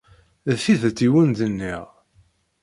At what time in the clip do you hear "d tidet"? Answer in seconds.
0.51-0.99